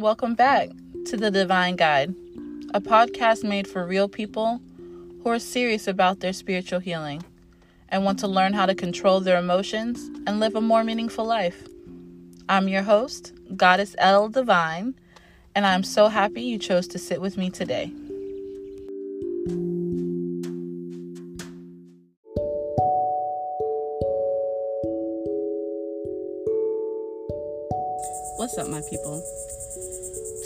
[0.00, 0.70] Welcome back
[1.06, 2.14] to The Divine Guide,
[2.72, 7.24] a podcast made for real people who are serious about their spiritual healing
[7.88, 11.66] and want to learn how to control their emotions and live a more meaningful life.
[12.48, 14.94] I'm your host, Goddess L Divine,
[15.56, 17.92] and I'm so happy you chose to sit with me today.
[28.36, 29.20] What's up, my people?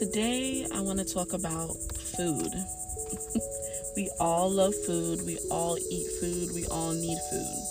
[0.00, 1.76] Today, I want to talk about
[2.16, 2.48] food.
[3.96, 7.62] we all love food, we all eat food, we all need food.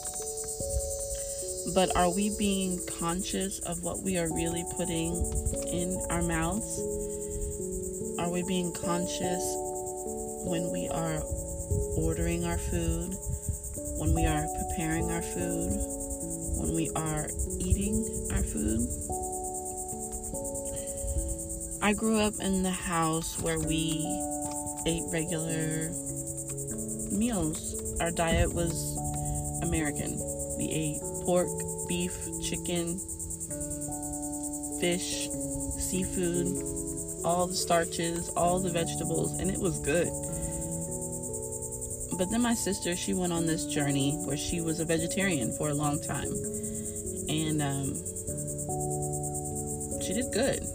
[1.74, 5.16] But are we being conscious of what we are really putting
[5.74, 6.70] in our mouths?
[8.20, 9.42] Are we being conscious
[10.46, 11.24] when we are
[11.98, 13.16] ordering our food,
[13.98, 15.72] when we are preparing our food,
[16.62, 17.28] when we are
[17.60, 18.88] eating our food?
[21.90, 24.06] I grew up in the house where we
[24.86, 25.90] ate regular
[27.12, 27.98] meals.
[28.00, 28.96] Our diet was
[29.64, 30.20] American.
[30.60, 31.48] We ate pork,
[31.88, 33.00] beef, chicken,
[34.80, 35.30] fish,
[35.80, 36.62] seafood,
[37.26, 40.10] all the starches, all the vegetables, and it was good.
[42.20, 45.70] But then my sister, she went on this journey where she was a vegetarian for
[45.70, 46.30] a long time.
[47.28, 47.96] And um,
[50.04, 50.70] she did good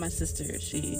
[0.00, 0.96] my sister, she,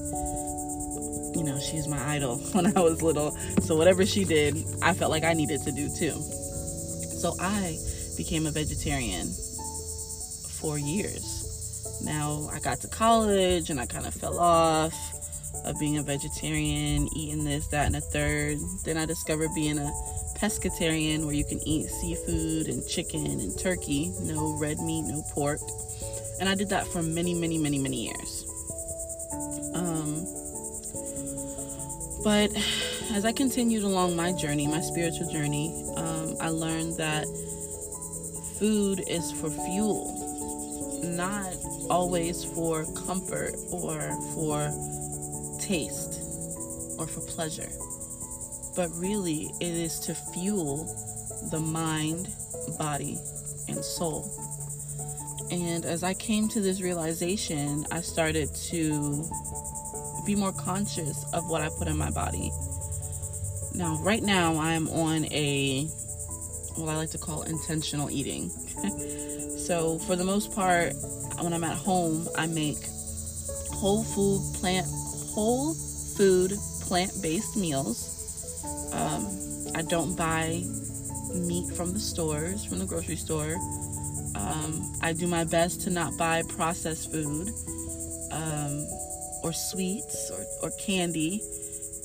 [1.35, 3.33] you know, she's my idol when I was little.
[3.63, 6.13] So whatever she did, I felt like I needed to do too.
[6.13, 7.79] So I
[8.17, 9.29] became a vegetarian
[10.61, 12.01] for years.
[12.05, 14.95] Now I got to college and I kind of fell off
[15.65, 18.59] of being a vegetarian, eating this, that, and a third.
[18.85, 19.93] Then I discovered being a
[20.39, 25.61] pescatarian where you can eat seafood and chicken and turkey, no red meat, no pork.
[26.41, 28.50] And I did that for many, many, many, many years.
[29.75, 30.27] Um,
[32.23, 32.51] but
[33.13, 37.25] as I continued along my journey, my spiritual journey, um, I learned that
[38.59, 41.53] food is for fuel, not
[41.89, 43.99] always for comfort or
[44.35, 44.71] for
[45.61, 46.21] taste
[46.99, 47.71] or for pleasure,
[48.77, 50.85] but really it is to fuel
[51.51, 52.29] the mind,
[52.79, 53.19] body,
[53.69, 54.31] and soul.
[55.51, 59.25] And as I came to this realization, I started to
[60.25, 62.51] be more conscious of what I put in my body.
[63.75, 65.87] Now, right now, I'm on a
[66.77, 68.49] what I like to call intentional eating.
[69.59, 70.95] so, for the most part,
[71.41, 72.79] when I'm at home, I make
[73.73, 78.61] whole food plant whole food plant-based meals.
[78.93, 79.27] Um,
[79.75, 80.63] I don't buy
[81.35, 83.57] meat from the stores, from the grocery store.
[84.35, 87.49] Um, I do my best to not buy processed food.
[88.33, 88.87] Um,
[89.43, 91.43] or sweets or, or candy.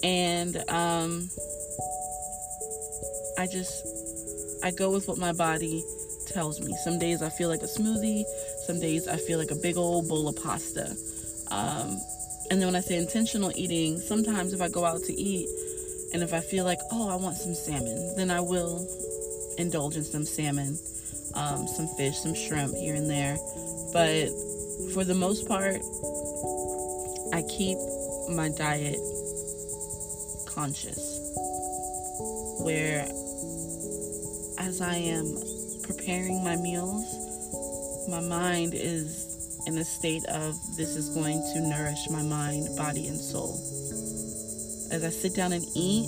[0.03, 1.29] And um,
[3.37, 5.83] I just, I go with what my body
[6.27, 6.75] tells me.
[6.83, 8.23] Some days I feel like a smoothie,
[8.65, 10.95] some days I feel like a big old bowl of pasta.
[11.51, 11.99] Um,
[12.49, 15.47] and then when I say intentional eating, sometimes if I go out to eat
[16.13, 18.87] and if I feel like, oh, I want some salmon, then I will
[19.57, 20.77] indulge in some salmon,
[21.33, 23.37] um, some fish, some shrimp here and there.
[23.93, 24.29] But
[24.93, 25.81] for the most part,
[27.35, 27.77] I keep
[28.29, 28.95] my diet
[30.47, 31.19] conscious,
[32.61, 33.01] where
[34.57, 35.35] as I am
[35.83, 37.03] preparing my meals,
[38.07, 43.05] my mind is in a state of this is going to nourish my mind, body,
[43.07, 43.59] and soul.
[44.93, 46.07] As I sit down and eat,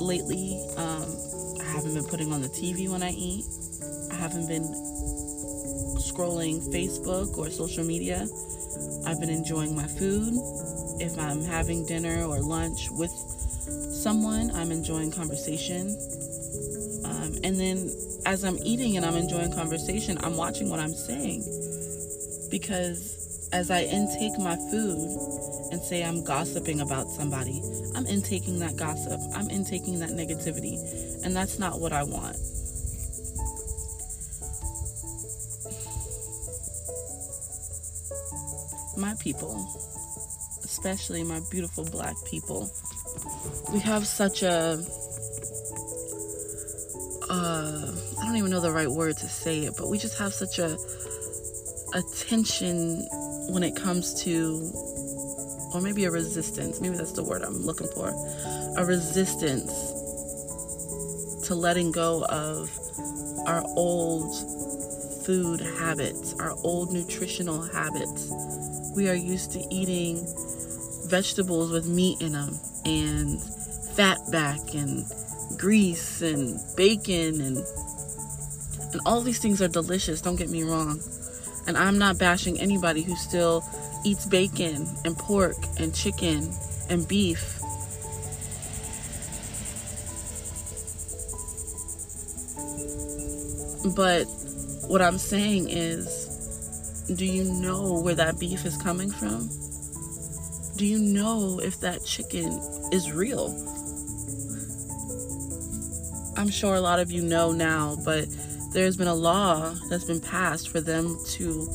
[0.00, 1.10] lately, um,
[1.60, 3.46] I haven't been putting on the TV when I eat.
[4.12, 4.62] I haven't been
[5.98, 8.28] scrolling Facebook or social media.
[9.06, 10.34] I've been enjoying my food.
[11.00, 13.12] If I'm having dinner or lunch with
[13.92, 15.96] someone, I'm enjoying conversation.
[17.04, 17.90] Um, and then
[18.26, 21.44] as I'm eating and I'm enjoying conversation, I'm watching what I'm saying.
[22.50, 24.98] Because as I intake my food
[25.70, 27.62] and say I'm gossiping about somebody,
[27.94, 30.78] I'm intaking that gossip, I'm intaking that negativity.
[31.24, 32.36] And that's not what I want.
[38.96, 39.54] My people,
[40.64, 42.70] especially my beautiful black people,
[43.72, 44.82] we have such a
[47.28, 50.32] uh, I don't even know the right word to say it, but we just have
[50.32, 50.76] such a
[51.94, 53.06] attention
[53.48, 54.70] when it comes to,
[55.74, 56.80] or maybe a resistance.
[56.80, 58.08] Maybe that's the word I'm looking for.
[58.78, 59.72] A resistance
[61.46, 62.70] to letting go of
[63.46, 64.34] our old
[65.24, 68.30] food habits, our old nutritional habits,
[68.96, 70.26] We are used to eating
[71.08, 73.42] vegetables with meat in them and
[73.94, 75.04] fat back and
[75.58, 77.58] grease and bacon and
[78.92, 81.02] and all these things are delicious, don't get me wrong.
[81.66, 83.62] And I'm not bashing anybody who still
[84.04, 86.50] eats bacon and pork and chicken
[86.88, 87.58] and beef.
[93.94, 94.24] But
[94.88, 96.35] what I'm saying is,
[97.14, 99.48] do you know where that beef is coming from?
[100.76, 102.48] Do you know if that chicken
[102.92, 103.54] is real?
[106.36, 108.26] I'm sure a lot of you know now, but
[108.72, 111.68] there's been a law that's been passed for them to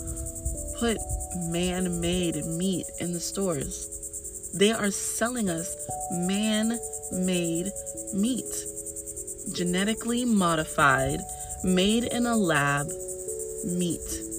[0.78, 0.98] put
[1.36, 4.52] man made meat in the stores.
[4.54, 5.74] They are selling us
[6.12, 6.78] man
[7.14, 7.72] made
[8.14, 8.54] meat,
[9.54, 11.22] genetically modified,
[11.64, 12.88] made in a lab
[13.66, 14.31] meat.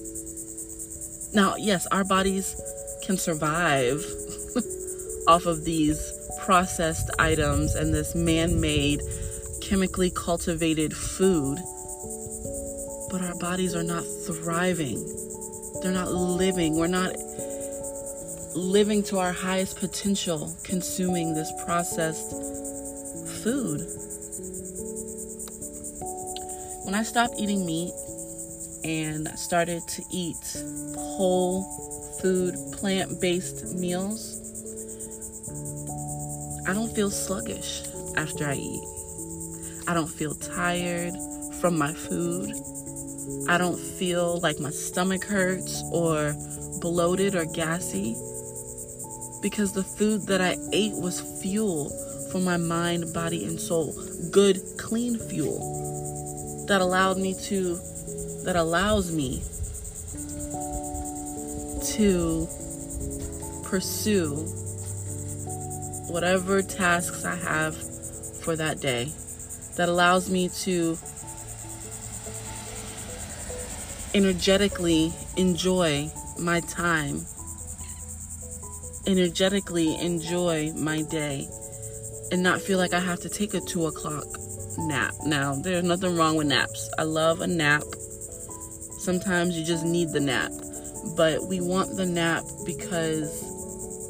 [1.33, 2.59] Now, yes, our bodies
[3.03, 3.99] can survive
[5.27, 9.01] off of these processed items and this man made,
[9.61, 11.59] chemically cultivated food
[13.13, 14.97] but our bodies are not thriving.
[15.83, 16.77] They're not living.
[16.77, 17.15] We're not
[18.55, 22.31] living to our highest potential consuming this processed
[23.43, 23.81] food.
[26.85, 27.93] When I stopped eating meat
[28.83, 30.57] and started to eat
[30.95, 31.63] whole
[32.21, 34.39] food, plant based meals,
[36.67, 37.83] I don't feel sluggish
[38.15, 38.83] after I eat.
[39.87, 41.13] I don't feel tired
[41.59, 42.53] from my food.
[43.49, 46.33] I don't feel like my stomach hurts or
[46.79, 48.15] bloated or gassy
[49.41, 51.89] because the food that I ate was fuel
[52.31, 53.93] for my mind, body, and soul.
[54.31, 57.77] Good, clean fuel that allowed me to,
[58.43, 59.41] that allows me
[61.95, 62.47] to
[63.63, 64.35] pursue
[66.07, 67.75] whatever tasks I have
[68.41, 69.11] for that day,
[69.77, 70.97] that allows me to
[74.13, 77.25] energetically enjoy my time,
[79.07, 81.47] energetically enjoy my day,
[82.31, 84.25] and not feel like I have to take a two o'clock
[84.77, 85.13] nap.
[85.25, 86.89] Now, there's nothing wrong with naps.
[86.97, 87.83] I love a nap.
[89.03, 90.49] Sometimes you just need the nap,
[91.17, 93.43] but we want the nap because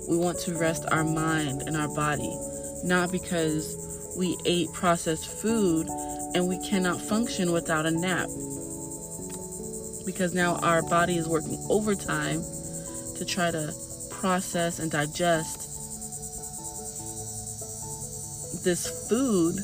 [0.08, 2.32] we want to rest our mind and our body,
[2.84, 5.88] not because we ate processed food
[6.36, 8.30] and we cannot function without a nap
[10.06, 12.44] because now our body is working overtime
[13.16, 13.74] to try to
[14.12, 15.58] process and digest
[18.64, 19.56] this food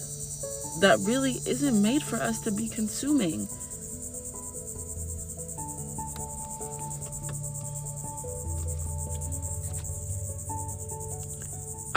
[0.81, 3.47] that really isn't made for us to be consuming.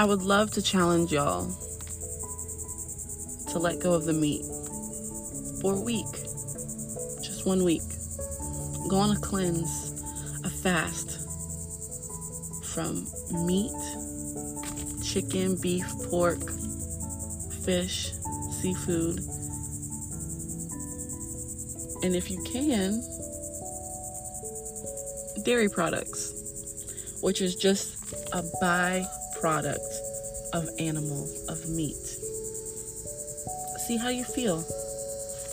[0.03, 1.47] I would love to challenge y'all
[3.53, 4.43] to let go of the meat
[5.61, 6.11] for a week,
[7.23, 7.85] just one week
[8.89, 10.03] go on a cleanse,
[10.43, 11.21] a fast
[12.75, 13.07] from
[13.47, 13.71] meat,
[15.05, 16.51] chicken, beef, pork,
[17.65, 18.11] fish,
[18.61, 19.21] seafood.
[22.03, 23.01] And if you can,
[25.45, 28.43] dairy products, which is just a
[29.43, 31.97] byproduct of animal, of meat.
[33.87, 34.65] See how you feel.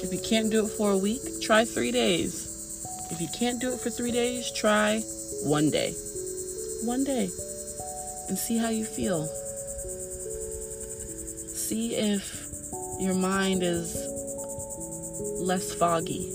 [0.02, 2.86] If you can't do it for a week, try three days.
[3.12, 5.02] If you can't do it for three days, try
[5.44, 5.94] one day.
[6.84, 7.30] One day.
[8.28, 9.26] And see how you feel.
[11.56, 12.46] See if
[13.00, 13.96] your mind is
[15.40, 16.32] less foggy.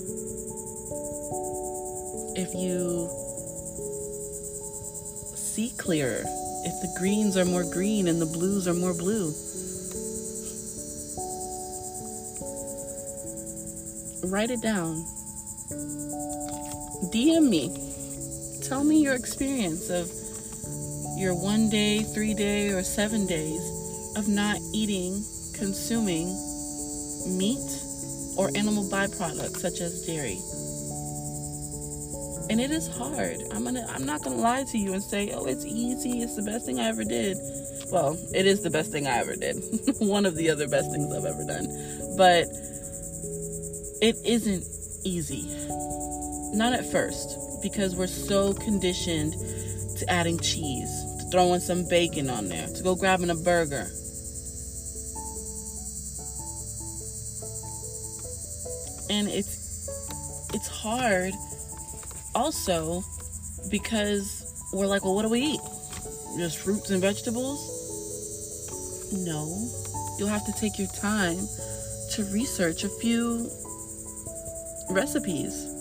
[2.37, 3.07] If you
[5.37, 6.25] see clearer.
[6.65, 9.33] If the greens are more green and the blues are more blue.
[14.25, 15.05] Write it down.
[17.13, 17.69] DM me.
[18.67, 20.11] Tell me your experience of
[21.19, 23.61] your one day, three day, or seven days
[24.15, 26.27] of not eating, consuming
[27.37, 27.61] meat
[28.37, 30.39] or animal byproducts such as dairy.
[32.55, 33.41] And it is hard.
[33.51, 36.41] I'm gonna I'm not gonna lie to you and say, oh it's easy, it's the
[36.41, 37.35] best thing I ever did.
[37.91, 39.57] Well, it is the best thing I ever did.
[39.99, 41.67] One of the other best things I've ever done.
[42.15, 42.45] But
[44.01, 44.63] it isn't
[45.03, 45.51] easy
[46.55, 49.33] not at first, because we're so conditioned
[49.97, 53.87] to adding cheese, to throwing some bacon on there, to go grabbing a burger.
[59.09, 59.65] And it's
[60.53, 61.33] it's hard
[62.35, 63.03] also
[63.71, 65.61] because we're like, well, what do we eat?
[66.37, 67.59] Just fruits and vegetables?
[69.13, 69.47] No.
[70.19, 71.37] You'll have to take your time
[72.11, 73.49] to research a few
[74.89, 75.71] recipes.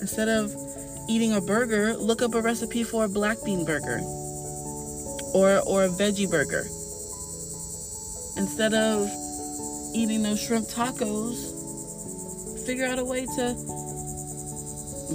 [0.00, 0.54] Instead of
[1.08, 4.00] eating a burger, look up a recipe for a black bean burger
[5.34, 6.64] or or a veggie burger.
[8.36, 9.08] Instead of
[9.94, 11.54] eating those shrimp tacos,
[12.66, 13.85] figure out a way to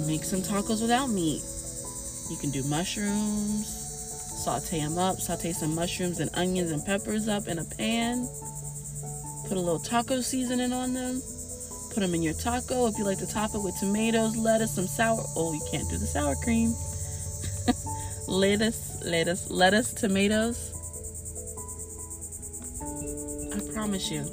[0.00, 1.42] make some tacos without meat.
[2.30, 3.66] You can do mushrooms,
[4.44, 8.28] saute them up, saute some mushrooms and onions and peppers up in a pan.
[9.48, 11.20] Put a little taco seasoning on them.
[11.92, 12.86] Put them in your taco.
[12.86, 15.22] If you like to top it with tomatoes, lettuce, some sour.
[15.36, 16.74] Oh, you can't do the sour cream.
[18.28, 20.72] lettuce, lettuce, lettuce, tomatoes.
[23.54, 24.24] I promise you,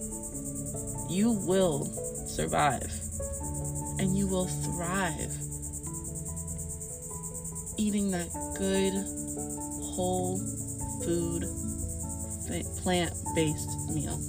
[1.10, 1.86] you will
[2.28, 2.92] survive
[4.00, 5.36] and you will thrive
[7.80, 8.92] eating that good,
[9.96, 10.38] whole
[11.04, 11.46] food,
[12.84, 14.20] plant based meal.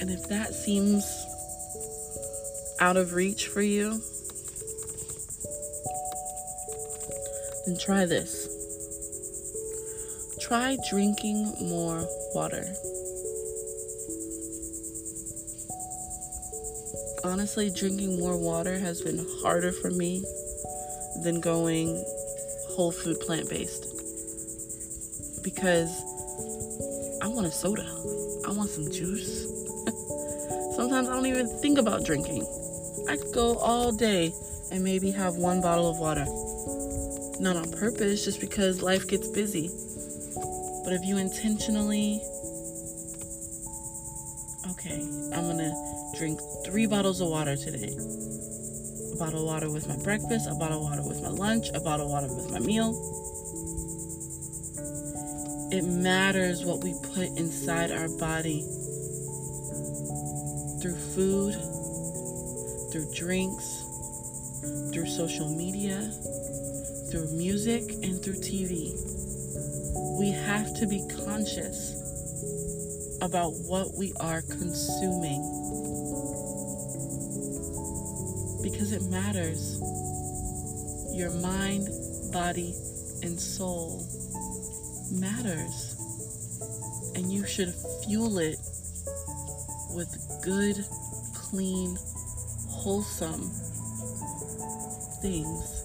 [0.00, 1.04] And if that seems
[2.80, 4.00] out of reach for you,
[7.66, 8.48] then try this.
[10.40, 12.66] Try drinking more water.
[17.24, 20.24] Honestly, drinking more water has been harder for me
[21.22, 22.02] than going
[22.70, 23.90] whole food plant based
[25.42, 25.90] because
[27.22, 27.86] I want a soda.
[28.46, 29.46] I want some juice.
[30.76, 32.46] Sometimes I don't even think about drinking.
[33.08, 34.32] I could go all day
[34.72, 36.26] and maybe have one bottle of water.
[37.40, 39.70] Not on purpose, just because life gets busy.
[40.84, 42.22] But if you intentionally,
[44.72, 45.00] okay,
[45.34, 47.96] I'm gonna drink three bottles of water today.
[47.96, 51.80] A bottle of water with my breakfast, a bottle of water with my lunch, a
[51.80, 52.92] bottle of water with my meal.
[55.72, 58.60] It matters what we put inside our body
[60.82, 61.54] through food,
[62.92, 63.64] through drinks,
[64.92, 66.12] through social media,
[67.10, 68.92] through music, and through TV.
[70.18, 71.96] We have to be conscious
[73.22, 75.59] about what we are consuming
[78.90, 79.80] because it matters.
[81.14, 81.88] Your mind,
[82.32, 82.74] body,
[83.22, 84.04] and soul
[85.12, 85.96] matters.
[87.14, 88.58] And you should fuel it
[89.94, 90.10] with
[90.42, 90.84] good,
[91.34, 91.96] clean,
[92.68, 93.50] wholesome
[95.20, 95.76] things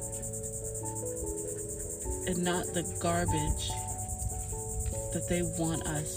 [2.28, 3.70] and not the garbage
[5.14, 6.16] that they want us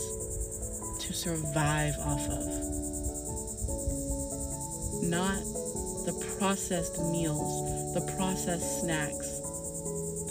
[1.00, 2.46] to survive off of.
[5.02, 5.57] Not
[6.08, 9.28] the processed meals, the processed snacks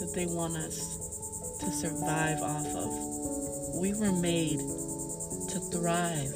[0.00, 3.78] that they want us to survive off of.
[3.80, 6.34] We were made to thrive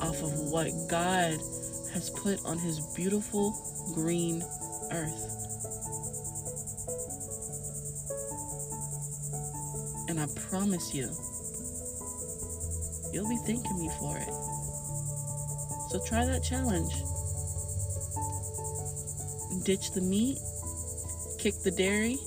[0.00, 1.36] off of what God
[1.92, 3.52] has put on His beautiful
[3.92, 4.42] green
[4.90, 5.28] earth.
[10.08, 11.12] And I promise you,
[13.12, 14.32] you'll be thanking me for it.
[15.90, 16.94] So try that challenge
[19.64, 20.38] ditch the meat,
[21.38, 22.18] kick the dairy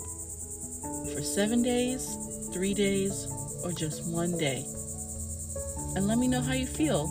[1.13, 2.15] for seven days,
[2.53, 3.27] three days,
[3.63, 4.65] or just one day.
[5.95, 7.07] And let me know how you feel.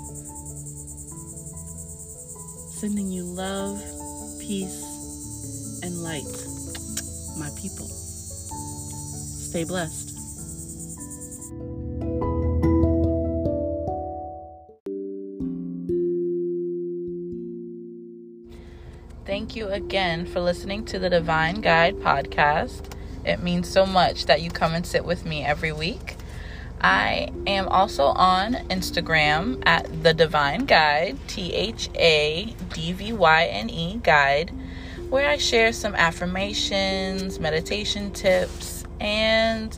[2.81, 3.79] Sending you love,
[4.41, 6.25] peace, and light,
[7.39, 7.87] my people.
[9.51, 10.10] Stay blessed.
[19.51, 22.85] Thank you again for listening to the Divine Guide podcast.
[23.25, 26.15] It means so much that you come and sit with me every week.
[26.81, 33.45] I am also on Instagram at the Divine Guide, T H A D V Y
[33.47, 34.53] N E Guide,
[35.09, 39.77] where I share some affirmations, meditation tips, and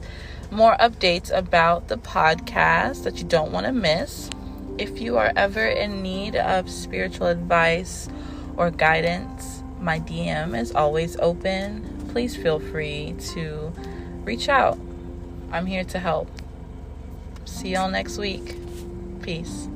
[0.51, 4.29] more updates about the podcast that you don't want to miss.
[4.77, 8.11] If you are ever in need of spiritual advice,
[8.57, 12.07] or guidance, my DM is always open.
[12.13, 13.73] Please feel free to
[14.25, 14.79] reach out.
[15.51, 16.31] I'm here to help.
[17.45, 18.57] See y'all next week.
[19.23, 19.69] Peace.